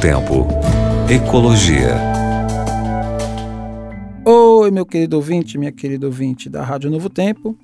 Tempo. 0.00 0.46
Ecologia. 1.10 1.94
Oi, 4.24 4.70
meu 4.70 4.86
querido 4.86 5.16
ouvinte, 5.16 5.58
minha 5.58 5.70
querida 5.70 6.06
ouvinte 6.06 6.48
da 6.48 6.64
Rádio 6.64 6.90
Novo 6.90 7.10
Tempo. 7.10 7.54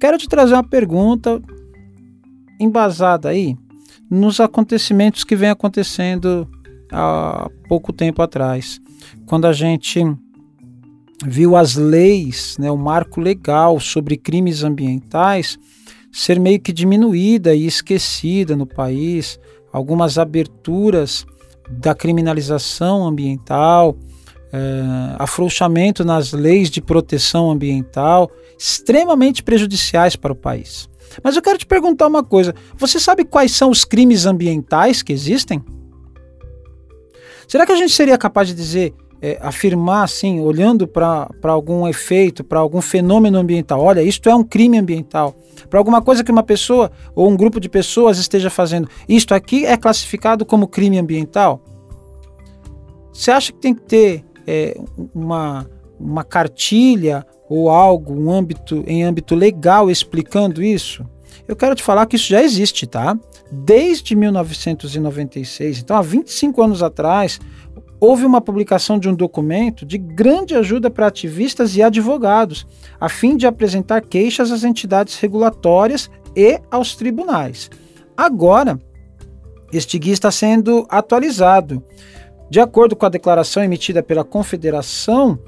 Quero 0.00 0.16
te 0.16 0.26
trazer 0.26 0.54
uma 0.54 0.64
pergunta 0.64 1.38
embasada 2.58 3.28
aí 3.28 3.58
nos 4.10 4.40
acontecimentos 4.40 5.22
que 5.22 5.36
vem 5.36 5.50
acontecendo 5.50 6.48
há 6.90 7.50
pouco 7.68 7.92
tempo 7.92 8.22
atrás, 8.22 8.80
quando 9.26 9.46
a 9.46 9.52
gente 9.52 10.00
viu 11.26 11.54
as 11.54 11.74
leis, 11.74 12.56
né, 12.58 12.70
o 12.70 12.78
marco 12.78 13.20
legal 13.20 13.78
sobre 13.78 14.16
crimes 14.16 14.64
ambientais 14.64 15.58
ser 16.10 16.40
meio 16.40 16.58
que 16.58 16.72
diminuída 16.72 17.54
e 17.54 17.66
esquecida 17.66 18.56
no 18.56 18.66
país, 18.66 19.38
algumas 19.70 20.16
aberturas 20.16 21.26
da 21.78 21.94
criminalização 21.94 23.06
ambiental, 23.06 23.96
é, 24.52 25.16
afrouxamento 25.18 26.04
nas 26.04 26.32
leis 26.32 26.70
de 26.70 26.80
proteção 26.80 27.50
ambiental, 27.50 28.30
extremamente 28.58 29.42
prejudiciais 29.42 30.14
para 30.14 30.32
o 30.32 30.36
país. 30.36 30.88
Mas 31.22 31.36
eu 31.36 31.42
quero 31.42 31.58
te 31.58 31.66
perguntar 31.66 32.06
uma 32.06 32.22
coisa: 32.22 32.54
você 32.76 33.00
sabe 33.00 33.24
quais 33.24 33.52
são 33.52 33.70
os 33.70 33.84
crimes 33.84 34.26
ambientais 34.26 35.02
que 35.02 35.12
existem? 35.12 35.62
Será 37.48 37.66
que 37.66 37.72
a 37.72 37.76
gente 37.76 37.92
seria 37.92 38.16
capaz 38.16 38.48
de 38.48 38.54
dizer, 38.54 38.94
é, 39.22 39.38
afirmar 39.40 40.02
assim, 40.02 40.40
olhando 40.40 40.88
para 40.88 41.28
algum 41.44 41.86
efeito, 41.86 42.42
para 42.42 42.58
algum 42.58 42.80
fenômeno 42.82 43.38
ambiental, 43.38 43.80
olha, 43.80 44.02
isto 44.02 44.28
é 44.28 44.34
um 44.34 44.42
crime 44.42 44.76
ambiental, 44.78 45.34
para 45.70 45.78
alguma 45.78 46.02
coisa 46.02 46.24
que 46.24 46.32
uma 46.32 46.42
pessoa 46.42 46.90
ou 47.14 47.30
um 47.30 47.36
grupo 47.36 47.60
de 47.60 47.68
pessoas 47.68 48.18
esteja 48.18 48.50
fazendo, 48.50 48.88
isto 49.08 49.32
aqui 49.32 49.64
é 49.64 49.76
classificado 49.76 50.44
como 50.44 50.66
crime 50.66 50.98
ambiental? 50.98 51.62
Você 53.12 53.30
acha 53.30 53.52
que 53.52 53.60
tem 53.60 53.74
que 53.74 53.82
ter 53.82 54.24
é, 54.46 54.76
uma, 55.14 55.70
uma 56.00 56.24
cartilha 56.24 57.24
ou 57.48 57.70
algo 57.70 58.12
um 58.12 58.32
âmbito, 58.32 58.82
em 58.86 59.04
âmbito 59.04 59.34
legal 59.36 59.88
explicando 59.88 60.62
isso? 60.62 61.06
Eu 61.46 61.54
quero 61.54 61.74
te 61.74 61.82
falar 61.82 62.06
que 62.06 62.16
isso 62.16 62.28
já 62.28 62.42
existe, 62.42 62.86
tá? 62.86 63.18
Desde 63.50 64.14
1996, 64.14 65.80
então 65.80 65.96
há 65.96 66.02
25 66.02 66.62
anos 66.62 66.82
atrás, 66.82 67.38
houve 68.02 68.26
uma 68.26 68.40
publicação 68.40 68.98
de 68.98 69.08
um 69.08 69.14
documento 69.14 69.86
de 69.86 69.96
grande 69.96 70.56
ajuda 70.56 70.90
para 70.90 71.06
ativistas 71.06 71.76
e 71.76 71.82
advogados, 71.84 72.66
a 72.98 73.08
fim 73.08 73.36
de 73.36 73.46
apresentar 73.46 74.00
queixas 74.00 74.50
às 74.50 74.64
entidades 74.64 75.20
regulatórias 75.20 76.10
e 76.34 76.60
aos 76.68 76.96
tribunais. 76.96 77.70
Agora, 78.16 78.76
este 79.72 80.00
guia 80.00 80.14
está 80.14 80.32
sendo 80.32 80.84
atualizado 80.88 81.80
de 82.50 82.58
acordo 82.58 82.96
com 82.96 83.06
a 83.06 83.08
declaração 83.08 83.62
emitida 83.62 84.02
pela 84.02 84.24
Confederação 84.24 85.38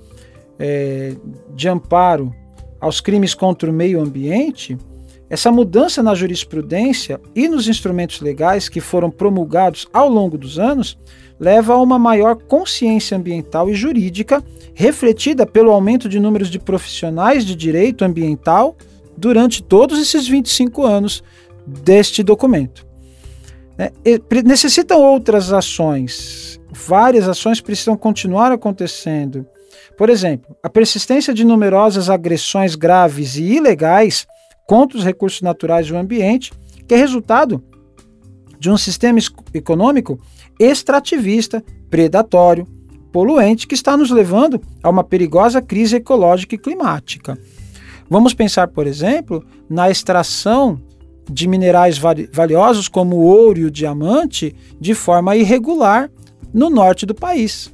é, 0.56 1.16
de 1.56 1.68
Amparo 1.68 2.32
aos 2.80 3.00
Crimes 3.00 3.34
contra 3.34 3.68
o 3.68 3.74
Meio 3.74 4.00
Ambiente, 4.00 4.78
essa 5.28 5.50
mudança 5.50 6.04
na 6.04 6.14
jurisprudência 6.14 7.20
e 7.34 7.48
nos 7.48 7.66
instrumentos 7.66 8.20
legais 8.20 8.68
que 8.68 8.80
foram 8.80 9.10
promulgados 9.10 9.88
ao 9.92 10.08
longo 10.08 10.38
dos 10.38 10.56
anos 10.56 10.96
leva 11.44 11.74
a 11.74 11.82
uma 11.82 11.98
maior 11.98 12.36
consciência 12.36 13.16
ambiental 13.16 13.68
e 13.68 13.74
jurídica, 13.74 14.42
refletida 14.74 15.46
pelo 15.46 15.70
aumento 15.70 16.08
de 16.08 16.18
números 16.18 16.48
de 16.48 16.58
profissionais 16.58 17.44
de 17.44 17.54
direito 17.54 18.04
ambiental 18.04 18.76
durante 19.16 19.62
todos 19.62 20.00
esses 20.00 20.26
25 20.26 20.84
anos 20.84 21.22
deste 21.66 22.22
documento. 22.22 22.86
É, 23.76 23.92
necessitam 24.44 25.00
outras 25.02 25.52
ações 25.52 26.54
várias 26.74 27.28
ações 27.28 27.60
precisam 27.60 27.96
continuar 27.96 28.52
acontecendo. 28.52 29.46
Por 29.96 30.10
exemplo, 30.10 30.56
a 30.62 30.68
persistência 30.68 31.32
de 31.32 31.44
numerosas 31.44 32.10
agressões 32.10 32.74
graves 32.74 33.36
e 33.36 33.44
ilegais 33.44 34.26
contra 34.66 34.98
os 34.98 35.04
recursos 35.04 35.40
naturais 35.40 35.86
do 35.86 35.96
ambiente, 35.96 36.52
que 36.86 36.94
é 36.94 36.96
resultado 36.96 37.62
de 38.58 38.70
um 38.70 38.76
sistema 38.76 39.18
econômico 39.52 40.18
extrativista, 40.58 41.64
predatório, 41.90 42.66
poluente, 43.12 43.66
que 43.66 43.74
está 43.74 43.96
nos 43.96 44.10
levando 44.10 44.60
a 44.82 44.90
uma 44.90 45.04
perigosa 45.04 45.62
crise 45.62 45.96
ecológica 45.96 46.54
e 46.54 46.58
climática. 46.58 47.38
Vamos 48.10 48.34
pensar, 48.34 48.68
por 48.68 48.86
exemplo, 48.86 49.44
na 49.68 49.90
extração 49.90 50.80
de 51.30 51.48
minerais 51.48 51.98
valiosos 52.32 52.88
como 52.88 53.16
o 53.16 53.22
ouro 53.22 53.60
e 53.60 53.64
o 53.64 53.70
diamante 53.70 54.54
de 54.80 54.94
forma 54.94 55.36
irregular 55.36 56.10
no 56.52 56.68
norte 56.68 57.06
do 57.06 57.14
país. 57.14 57.72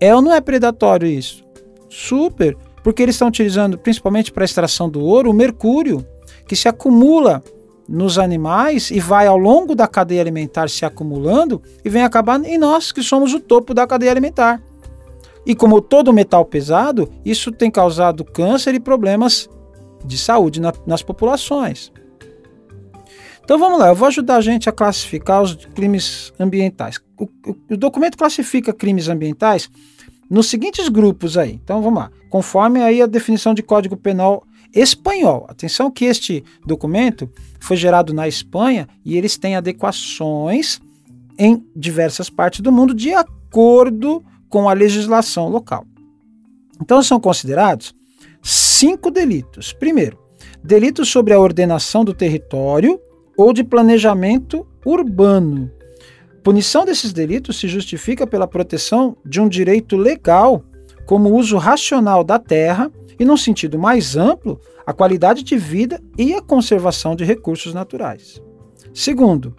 É 0.00 0.14
ou 0.14 0.20
não 0.20 0.32
é 0.32 0.40
predatório 0.40 1.08
isso? 1.08 1.44
Super, 1.88 2.56
porque 2.84 3.02
eles 3.02 3.14
estão 3.14 3.28
utilizando, 3.28 3.78
principalmente 3.78 4.30
para 4.30 4.44
a 4.44 4.46
extração 4.46 4.88
do 4.88 5.00
ouro, 5.00 5.30
o 5.30 5.34
mercúrio, 5.34 6.06
que 6.46 6.54
se 6.54 6.68
acumula 6.68 7.42
nos 7.88 8.18
animais 8.18 8.90
e 8.90 9.00
vai 9.00 9.26
ao 9.26 9.38
longo 9.38 9.74
da 9.74 9.88
cadeia 9.88 10.20
alimentar 10.20 10.68
se 10.68 10.84
acumulando 10.84 11.62
e 11.82 11.88
vem 11.88 12.02
acabar 12.02 12.44
em 12.44 12.58
nós, 12.58 12.92
que 12.92 13.02
somos 13.02 13.32
o 13.32 13.40
topo 13.40 13.72
da 13.72 13.86
cadeia 13.86 14.10
alimentar. 14.10 14.62
E 15.46 15.54
como 15.54 15.80
todo 15.80 16.12
metal 16.12 16.44
pesado, 16.44 17.10
isso 17.24 17.50
tem 17.50 17.70
causado 17.70 18.24
câncer 18.24 18.74
e 18.74 18.80
problemas 18.80 19.48
de 20.04 20.18
saúde 20.18 20.60
na, 20.60 20.72
nas 20.86 21.02
populações. 21.02 21.90
Então 23.42 23.58
vamos 23.58 23.78
lá, 23.78 23.88
eu 23.88 23.94
vou 23.94 24.08
ajudar 24.08 24.36
a 24.36 24.40
gente 24.42 24.68
a 24.68 24.72
classificar 24.72 25.42
os 25.42 25.54
crimes 25.54 26.34
ambientais. 26.38 27.00
O, 27.18 27.24
o, 27.24 27.56
o, 27.70 27.76
documento 27.78 28.18
classifica 28.18 28.74
crimes 28.74 29.08
ambientais 29.08 29.70
nos 30.28 30.48
seguintes 30.50 30.90
grupos 30.90 31.38
aí. 31.38 31.58
Então 31.64 31.80
vamos 31.80 31.98
lá, 31.98 32.10
conforme 32.28 32.82
aí 32.82 33.00
a 33.00 33.06
definição 33.06 33.54
de 33.54 33.62
Código 33.62 33.96
Penal 33.96 34.44
espanhol. 34.74 35.46
Atenção 35.48 35.90
que 35.90 36.04
este 36.04 36.44
documento 36.64 37.30
foi 37.60 37.76
gerado 37.76 38.12
na 38.12 38.28
Espanha 38.28 38.88
e 39.04 39.16
eles 39.16 39.36
têm 39.36 39.56
adequações 39.56 40.80
em 41.38 41.64
diversas 41.74 42.28
partes 42.28 42.60
do 42.60 42.72
mundo 42.72 42.94
de 42.94 43.12
acordo 43.12 44.22
com 44.48 44.68
a 44.68 44.72
legislação 44.72 45.48
local. 45.48 45.84
Então 46.80 47.02
são 47.02 47.20
considerados 47.20 47.94
cinco 48.42 49.10
delitos. 49.10 49.72
Primeiro, 49.72 50.18
delitos 50.62 51.08
sobre 51.08 51.34
a 51.34 51.40
ordenação 51.40 52.04
do 52.04 52.14
território 52.14 53.00
ou 53.36 53.52
de 53.52 53.62
planejamento 53.62 54.66
urbano. 54.84 55.70
Punição 56.42 56.84
desses 56.84 57.12
delitos 57.12 57.58
se 57.58 57.68
justifica 57.68 58.26
pela 58.26 58.46
proteção 58.46 59.16
de 59.24 59.40
um 59.40 59.48
direito 59.48 59.96
legal, 59.96 60.64
como 61.04 61.28
o 61.28 61.36
uso 61.36 61.56
racional 61.58 62.24
da 62.24 62.38
terra 62.38 62.90
e, 63.18 63.24
num 63.24 63.36
sentido 63.36 63.78
mais 63.78 64.16
amplo, 64.16 64.60
a 64.86 64.92
qualidade 64.92 65.42
de 65.42 65.56
vida 65.56 66.00
e 66.16 66.34
a 66.34 66.40
conservação 66.40 67.14
de 67.14 67.24
recursos 67.24 67.74
naturais. 67.74 68.40
Segundo, 68.94 69.54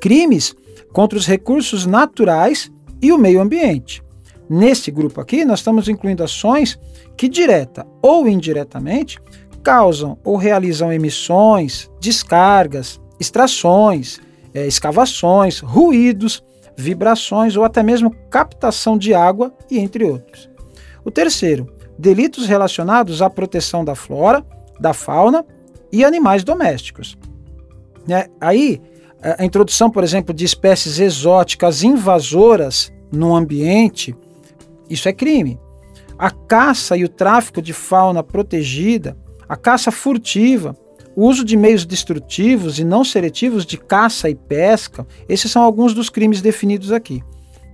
crimes 0.00 0.54
contra 0.92 1.18
os 1.18 1.26
recursos 1.26 1.86
naturais 1.86 2.70
e 3.02 3.12
o 3.12 3.18
meio 3.18 3.40
ambiente. 3.40 4.02
Neste 4.48 4.90
grupo 4.90 5.20
aqui, 5.20 5.44
nós 5.44 5.60
estamos 5.60 5.88
incluindo 5.88 6.22
ações 6.22 6.78
que, 7.16 7.28
direta 7.28 7.86
ou 8.02 8.28
indiretamente, 8.28 9.18
causam 9.62 10.18
ou 10.22 10.36
realizam 10.36 10.92
emissões, 10.92 11.90
descargas, 12.00 13.00
extrações, 13.18 14.20
é, 14.52 14.66
escavações, 14.66 15.60
ruídos, 15.60 16.42
vibrações 16.76 17.56
ou 17.56 17.64
até 17.64 17.82
mesmo 17.82 18.14
captação 18.30 18.98
de 18.98 19.14
água 19.14 19.52
e 19.70 19.78
entre 19.78 20.04
outros. 20.04 20.48
O 21.04 21.10
terceiro, 21.10 21.72
delitos 21.98 22.46
relacionados 22.46 23.22
à 23.22 23.30
proteção 23.30 23.84
da 23.84 23.94
flora, 23.94 24.44
da 24.80 24.92
fauna 24.92 25.44
e 25.92 26.04
animais 26.04 26.42
domésticos. 26.42 27.16
É, 28.08 28.28
aí, 28.40 28.80
a 29.38 29.44
introdução, 29.44 29.90
por 29.90 30.04
exemplo, 30.04 30.34
de 30.34 30.44
espécies 30.44 30.98
exóticas 30.98 31.82
invasoras 31.82 32.92
no 33.10 33.34
ambiente, 33.34 34.14
isso 34.90 35.08
é 35.08 35.12
crime. 35.12 35.58
A 36.18 36.30
caça 36.30 36.96
e 36.96 37.04
o 37.04 37.08
tráfico 37.08 37.62
de 37.62 37.72
fauna 37.72 38.22
protegida, 38.22 39.16
a 39.48 39.56
caça 39.56 39.90
furtiva, 39.90 40.76
o 41.16 41.26
uso 41.26 41.44
de 41.44 41.56
meios 41.56 41.86
destrutivos 41.86 42.78
e 42.78 42.84
não 42.84 43.04
seletivos 43.04 43.64
de 43.64 43.78
caça 43.78 44.28
e 44.28 44.34
pesca, 44.34 45.06
esses 45.28 45.50
são 45.50 45.62
alguns 45.62 45.94
dos 45.94 46.10
crimes 46.10 46.40
definidos 46.40 46.92
aqui. 46.92 47.22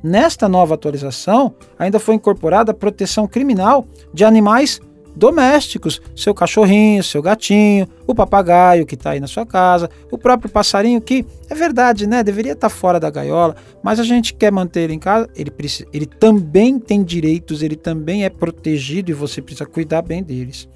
Nesta 0.03 0.49
nova 0.49 0.75
atualização, 0.75 1.55
ainda 1.79 1.99
foi 1.99 2.15
incorporada 2.15 2.73
a 2.73 2.75
proteção 2.75 3.27
criminal 3.27 3.87
de 4.13 4.25
animais 4.25 4.81
domésticos, 5.15 6.01
seu 6.17 6.33
cachorrinho, 6.33 7.03
seu 7.03 7.21
gatinho, 7.21 7.87
o 8.07 8.15
papagaio 8.15 8.87
que 8.87 8.95
está 8.95 9.11
aí 9.11 9.21
na 9.21 9.27
sua 9.27 9.45
casa, 9.45 9.91
o 10.11 10.17
próprio 10.17 10.51
passarinho 10.51 11.01
que 11.01 11.27
é 11.49 11.55
verdade, 11.55 12.07
né? 12.07 12.23
Deveria 12.23 12.53
estar 12.53 12.69
tá 12.69 12.75
fora 12.75 13.01
da 13.01 13.11
gaiola, 13.11 13.57
mas 13.83 13.99
a 13.99 14.05
gente 14.05 14.33
quer 14.35 14.53
manter 14.53 14.83
ele 14.83 14.95
em 14.95 14.99
casa. 14.99 15.29
Ele 15.35 15.51
precisa, 15.51 15.89
ele 15.93 16.07
também 16.07 16.79
tem 16.79 17.03
direitos, 17.03 17.63
ele 17.63 17.77
também 17.77 18.25
é 18.25 18.31
protegido 18.31 19.11
e 19.11 19.15
você 19.15 19.43
precisa 19.43 19.67
cuidar 19.67 20.03
bem 20.03 20.23
deles. 20.23 20.69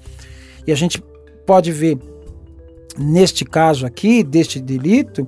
E 0.67 0.71
a 0.71 0.75
gente 0.75 1.01
pode 1.45 1.71
ver, 1.71 1.97
neste 2.97 3.45
caso 3.45 3.85
aqui, 3.85 4.23
deste 4.23 4.59
delito, 4.59 5.27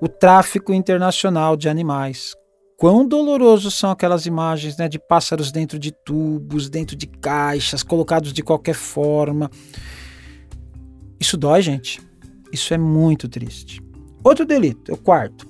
o 0.00 0.08
tráfico 0.08 0.72
internacional 0.72 1.56
de 1.56 1.68
animais, 1.68 2.34
quão 2.78 3.04
dolorosos 3.04 3.74
são 3.74 3.90
aquelas 3.90 4.24
imagens 4.24 4.76
né, 4.76 4.88
de 4.88 5.00
pássaros 5.00 5.50
dentro 5.50 5.80
de 5.80 5.90
tubos, 5.90 6.70
dentro 6.70 6.94
de 6.94 7.08
caixas, 7.08 7.82
colocados 7.82 8.32
de 8.32 8.40
qualquer 8.40 8.76
forma. 8.76 9.50
Isso 11.18 11.36
dói, 11.36 11.60
gente. 11.60 12.00
Isso 12.52 12.72
é 12.72 12.78
muito 12.78 13.28
triste. 13.28 13.82
Outro 14.22 14.46
delito, 14.46 14.92
o 14.92 14.96
quarto, 14.96 15.44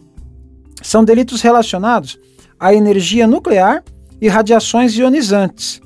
são 0.83 1.05
delitos 1.05 1.43
relacionados 1.43 2.19
à 2.59 2.73
energia 2.73 3.27
nuclear 3.27 3.85
e 4.19 4.27
radiações 4.27 4.97
ionizantes. 4.97 5.83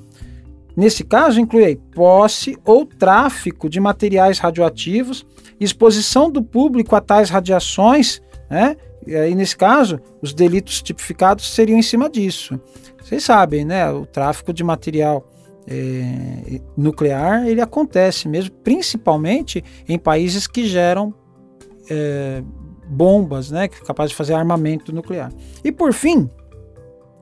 Nesse 0.77 1.03
caso, 1.03 1.41
inclui 1.41 1.75
posse 1.93 2.57
ou 2.65 2.87
tráfico 2.87 3.69
de 3.69 3.81
materiais 3.81 4.39
radioativos, 4.39 5.27
exposição 5.59 6.31
do 6.31 6.41
público 6.41 6.95
a 6.95 7.01
tais 7.01 7.31
radiações, 7.31 8.23
né? 8.49 8.77
E 9.07 9.17
aí, 9.17 9.35
nesse 9.35 9.57
caso, 9.57 10.01
os 10.21 10.33
delitos 10.33 10.83
tipificados 10.83 11.53
seriam 11.53 11.79
em 11.79 11.83
cima 11.83 12.09
disso. 12.09 12.61
Vocês 13.03 13.25
sabem, 13.25 13.65
né? 13.65 13.91
O 13.91 14.07
tráfico 14.07 14.53
de 14.53 14.63
material 14.63 15.27
é, 15.67 16.61
nuclear 16.77 17.47
ele 17.47 17.61
acontece 17.61 18.29
mesmo, 18.29 18.53
principalmente 18.65 19.63
em 19.89 19.99
países 19.99 20.47
que 20.47 20.67
geram 20.67 21.15
é, 21.91 22.43
bombas, 22.87 23.51
né? 23.51 23.69
Que 23.69 23.83
capazes 23.85 24.11
de 24.11 24.17
fazer 24.17 24.35
armamento 24.35 24.95
nuclear. 24.95 25.33
E 25.65 25.73
por 25.73 25.93
fim, 25.93 26.31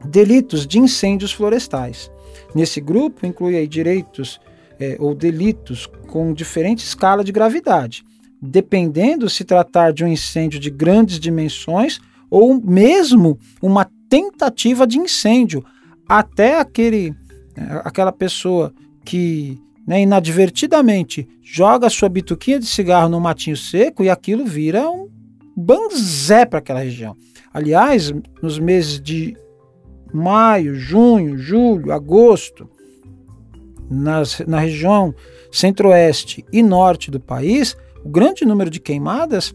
delitos 0.05 0.67
de 0.67 0.79
incêndios 0.79 1.33
florestais. 1.33 2.11
Nesse 2.55 2.81
grupo 2.81 3.27
inclui 3.27 3.57
aí 3.57 3.67
direitos 3.67 4.41
é, 4.79 4.97
ou 4.99 5.15
delitos 5.15 5.87
com 6.09 6.33
diferente 6.33 6.85
escala 6.85 7.23
de 7.23 7.33
gravidade, 7.33 8.03
dependendo 8.41 9.29
se 9.29 9.45
tratar 9.45 9.93
de 9.93 10.05
um 10.05 10.09
incêndio 10.09 10.59
de 10.59 10.71
grandes 10.71 11.19
dimensões 11.19 12.01
ou 12.31 12.61
mesmo 12.61 13.39
uma 13.61 13.89
tentativa 14.09 14.87
de 14.87 14.99
incêndio, 14.99 15.65
até 16.09 16.59
aquele, 16.59 17.15
é, 17.57 17.83
aquela 17.85 18.13
pessoa 18.13 18.73
que 19.05 19.59
né, 19.87 20.03
inadvertidamente 20.03 21.29
joga 21.43 21.91
sua 21.91 22.09
bituquinha 22.09 22.59
de 22.59 22.67
cigarro 22.67 23.09
no 23.09 23.21
matinho 23.21 23.57
seco 23.57 24.03
e 24.03 24.11
aquilo 24.11 24.45
vira 24.45 24.89
um 24.89 25.09
banzé 25.57 26.47
para 26.47 26.61
aquela 26.61 26.81
região. 26.81 27.17
Aliás, 27.53 28.13
nos 28.41 28.59
meses 28.59 29.01
de 29.01 29.37
maio, 30.13 30.75
junho, 30.75 31.37
julho, 31.37 31.93
agosto, 31.93 32.69
nas, 33.91 34.41
na 34.47 34.61
região 34.61 35.13
centro-oeste 35.51 36.45
e 36.53 36.63
norte 36.63 37.11
do 37.11 37.19
país, 37.19 37.77
o 38.05 38.09
grande 38.09 38.45
número 38.45 38.71
de 38.71 38.81
queimadas 38.81 39.55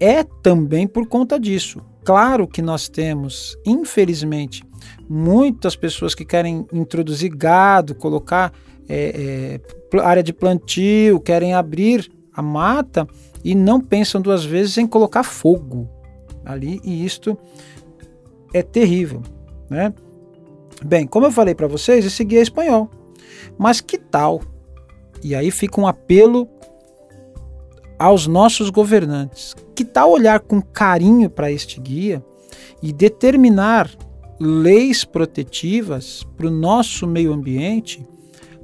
é 0.00 0.22
também 0.22 0.86
por 0.86 1.06
conta 1.06 1.38
disso. 1.38 1.80
Claro 2.04 2.46
que 2.46 2.60
nós 2.60 2.88
temos, 2.88 3.56
infelizmente, 3.64 4.62
muitas 5.08 5.74
pessoas 5.74 6.14
que 6.14 6.24
querem 6.24 6.66
introduzir 6.72 7.34
gado, 7.34 7.94
colocar 7.94 8.52
é, 8.88 9.60
é, 9.94 10.00
área 10.00 10.22
de 10.22 10.32
plantio, 10.32 11.20
querem 11.20 11.54
abrir 11.54 12.10
a 12.32 12.42
mata 12.42 13.06
e 13.42 13.54
não 13.54 13.80
pensam 13.80 14.20
duas 14.20 14.44
vezes 14.44 14.76
em 14.76 14.86
colocar 14.86 15.22
fogo 15.22 15.88
ali, 16.44 16.80
e 16.84 17.04
isto 17.04 17.38
é 18.52 18.62
terrível. 18.62 19.22
Né? 19.70 19.92
Bem, 20.84 21.06
como 21.06 21.26
eu 21.26 21.32
falei 21.32 21.54
para 21.54 21.66
vocês, 21.66 22.04
esse 22.04 22.22
guia 22.24 22.40
é 22.40 22.42
espanhol. 22.42 22.90
Mas 23.58 23.80
que 23.80 23.96
tal? 23.96 24.42
E 25.22 25.34
aí 25.34 25.50
fica 25.50 25.80
um 25.80 25.86
apelo 25.86 26.46
aos 27.98 28.26
nossos 28.26 28.70
governantes. 28.70 29.54
Que 29.74 29.84
tal 29.84 30.10
olhar 30.10 30.40
com 30.40 30.60
carinho 30.60 31.28
para 31.30 31.50
este 31.50 31.80
guia 31.80 32.24
e 32.82 32.92
determinar 32.92 33.90
leis 34.40 35.04
protetivas 35.04 36.24
para 36.36 36.46
o 36.46 36.50
nosso 36.50 37.06
meio 37.06 37.32
ambiente 37.32 38.06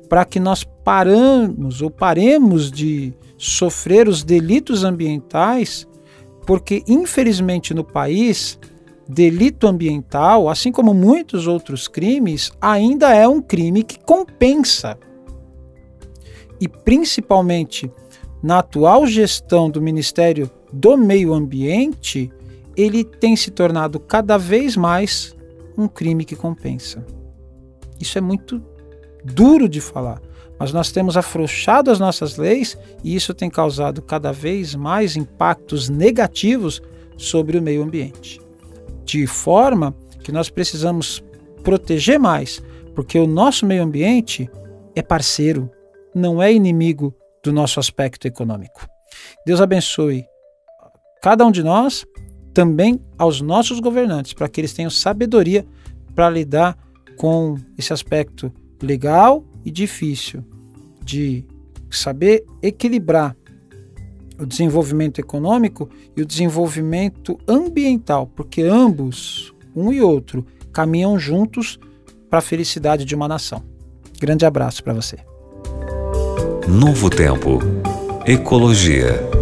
para 0.08 0.24
que 0.24 0.40
nós 0.40 0.64
paramos 0.84 1.80
ou 1.80 1.88
paremos 1.88 2.70
de 2.70 3.14
sofrer 3.38 4.08
os 4.08 4.24
delitos 4.24 4.82
ambientais, 4.82 5.86
porque 6.44 6.82
infelizmente 6.88 7.72
no 7.72 7.84
país 7.84 8.58
delito 9.08 9.66
ambiental, 9.66 10.48
assim 10.48 10.72
como 10.72 10.92
muitos 10.92 11.46
outros 11.46 11.86
crimes, 11.86 12.50
ainda 12.60 13.14
é 13.14 13.26
um 13.26 13.40
crime 13.40 13.84
que 13.84 13.98
compensa. 14.00 14.98
E 16.60 16.68
principalmente 16.68 17.90
na 18.42 18.58
atual 18.58 19.06
gestão 19.06 19.70
do 19.70 19.82
Ministério 19.82 20.50
do 20.72 20.96
Meio 20.96 21.32
Ambiente, 21.34 22.32
ele 22.76 23.04
tem 23.04 23.36
se 23.36 23.50
tornado 23.50 23.98
cada 23.98 24.38
vez 24.38 24.76
mais 24.76 25.36
um 25.76 25.86
crime 25.86 26.24
que 26.24 26.36
compensa. 26.36 27.04
Isso 28.00 28.16
é 28.16 28.20
muito 28.20 28.62
duro 29.24 29.68
de 29.68 29.80
falar, 29.80 30.20
mas 30.58 30.72
nós 30.72 30.90
temos 30.90 31.16
afrouxado 31.16 31.90
as 31.90 31.98
nossas 31.98 32.36
leis 32.36 32.78
e 33.04 33.14
isso 33.14 33.34
tem 33.34 33.50
causado 33.50 34.00
cada 34.00 34.32
vez 34.32 34.74
mais 34.74 35.16
impactos 35.16 35.88
negativos 35.88 36.80
sobre 37.16 37.58
o 37.58 37.62
meio 37.62 37.82
ambiente 37.82 38.40
de 39.10 39.26
forma 39.26 39.92
que 40.22 40.30
nós 40.30 40.48
precisamos 40.48 41.22
proteger 41.64 42.18
mais, 42.18 42.62
porque 42.94 43.18
o 43.18 43.26
nosso 43.26 43.66
meio 43.66 43.82
ambiente 43.82 44.48
é 44.94 45.02
parceiro, 45.02 45.68
não 46.14 46.40
é 46.40 46.52
inimigo 46.52 47.12
do 47.42 47.52
nosso 47.52 47.80
aspecto 47.80 48.26
econômico. 48.26 48.86
Deus 49.46 49.60
abençoe 49.60 50.24
cada 51.22 51.44
um 51.44 51.50
de 51.50 51.62
nós, 51.62 52.06
também 52.54 53.00
aos 53.18 53.40
nossos 53.40 53.78
governantes, 53.80 54.32
para 54.32 54.48
que 54.48 54.60
eles 54.60 54.72
tenham 54.72 54.90
sabedoria 54.90 55.66
para 56.14 56.30
lidar 56.30 56.76
com 57.16 57.56
esse 57.76 57.92
aspecto 57.92 58.52
legal 58.82 59.44
e 59.64 59.70
difícil 59.70 60.44
de 61.04 61.44
saber 61.90 62.44
equilibrar 62.62 63.36
o 64.38 64.46
desenvolvimento 64.46 65.18
econômico 65.18 65.88
e 66.16 66.22
o 66.22 66.26
desenvolvimento 66.26 67.38
ambiental, 67.46 68.26
porque 68.26 68.62
ambos, 68.62 69.52
um 69.76 69.92
e 69.92 70.00
outro, 70.00 70.46
caminham 70.72 71.18
juntos 71.18 71.78
para 72.30 72.38
a 72.38 72.42
felicidade 72.42 73.04
de 73.04 73.14
uma 73.14 73.28
nação. 73.28 73.62
Grande 74.18 74.46
abraço 74.46 74.82
para 74.82 74.94
você. 74.94 75.29
Novo 76.68 77.08
Tempo. 77.08 77.58
Ecologia. 78.26 79.39